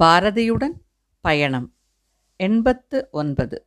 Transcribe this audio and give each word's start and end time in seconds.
பாரதியுடன் 0.00 0.76
பயணம் 1.24 1.68
எண்பத்து 2.40 2.98
ஒன்பது 3.10 3.58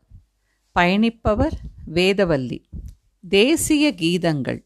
பயணிப்பவர் 0.75 1.55
வேதவல்லி 1.93 2.59
தேசிய 3.23 3.85
கீதங்கள் 3.93 4.61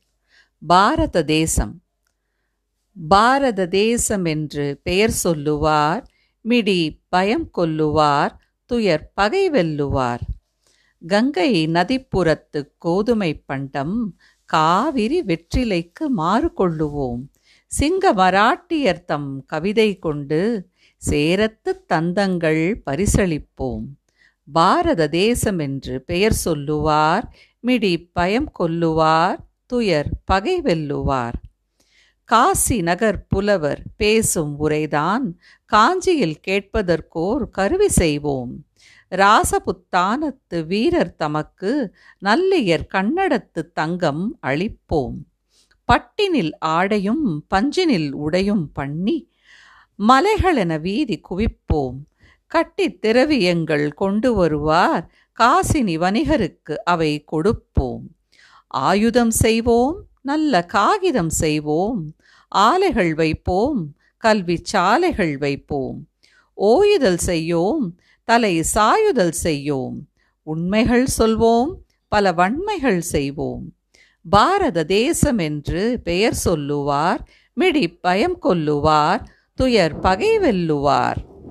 பாரத 0.61 1.23
தேசம் 1.27 1.73
பாரத 2.97 3.61
தேசம் 3.73 4.25
என்று 4.25 4.65
பெயர் 4.83 5.15
சொல்லுவார் 5.23 6.03
மிடி 6.45 6.81
பயம் 7.09 7.47
கொல்லுவார் 7.57 8.33
துயர் 8.69 9.05
பகை 9.13 9.43
வெல்லுவார் 9.49 10.23
கங்கை 11.01 11.51
நதிப்புறத்து 11.67 12.59
கோதுமை 12.77 13.31
பண்டம் 13.45 13.97
காவிரி 14.49 15.19
வெற்றிலைக்கு 15.21 16.05
மாறு 16.15 16.49
கொள்ளுவோம் 16.57 17.23
சிங்க 17.71 18.13
மராட்டியர் 18.13 19.05
தம் 19.05 19.29
கவிதை 19.45 19.89
கொண்டு 19.99 20.41
சேரத்து 21.05 21.71
தந்தங்கள் 21.87 22.63
பரிசளிப்போம் 22.85 23.85
பாரத 24.47 25.07
தேசம் 25.15 25.59
என்று 25.59 25.95
பெயர் 26.05 26.37
சொல்லுவார் 26.41 27.25
மிடி 27.63 27.93
பயம் 28.13 28.49
கொல்லுவார் 28.59 29.39
துயர் 29.67 30.09
பகை 30.25 30.55
வெல்லுவார் 30.61 31.37
காசி 32.29 32.77
நகர் 32.81 33.19
புலவர் 33.27 33.81
பேசும் 33.97 34.53
உரைதான் 34.59 35.25
காஞ்சியில் 35.71 36.39
கேட்பதற்கோர் 36.39 37.43
கருவி 37.49 37.89
செய்வோம் 37.93 38.53
ராசபுத்தானத்து 39.11 40.59
வீரர் 40.67 41.13
தமக்கு 41.15 41.71
நல்லியர் 42.21 42.85
கண்ணடத்து 42.93 43.61
தங்கம் 43.73 44.23
அளிப்போம் 44.43 45.17
பட்டினில் 45.89 46.53
ஆடையும் 46.69 47.25
பஞ்சினில் 47.53 48.11
உடையும் 48.17 48.65
பண்ணி 48.73 49.17
மலைகளென 49.99 50.73
வீதி 50.79 51.17
குவிப்போம் 51.19 51.97
கட்டி 52.51 52.87
திரவியங்கள் 52.99 53.85
கொண்டு 53.93 54.29
வருவார் 54.33 55.05
காசினி 55.37 55.95
வணிகருக்கு 55.97 56.75
அவை 56.83 57.11
கொடுப்போம் 57.25 58.03
ஆயுதம் 58.83 59.33
செய்வோம் 59.35 59.97
நல்ல 60.21 60.61
காகிதம் 60.67 61.33
செய்வோம் 61.35 62.01
ஆலைகள் 62.51 63.13
வைப்போம் 63.13 63.79
கல்வி 64.23 64.57
சாலைகள் 64.63 65.33
வைப்போம் 65.37 65.97
ஓயுதல் 66.57 67.21
செய்யோம் 67.21 67.85
தலை 68.27 68.53
சாயுதல் 68.67 69.35
செய்யோம் 69.37 69.97
உண்மைகள் 70.47 71.07
சொல்வோம் 71.17 71.71
பல 72.11 72.31
வன்மைகள் 72.33 73.01
செய்வோம் 73.11 73.63
பாரத 74.25 74.83
தேசம் 74.91 75.39
என்று 75.39 75.81
பெயர் 76.03 76.37
சொல்லுவார் 76.43 77.21
மிடி 77.57 77.85
பயம் 77.99 78.37
கொல்லுவார் 78.41 79.21
துயர் 79.57 79.93
பகை 79.99 80.31
வெல்லுவார் 80.39 81.19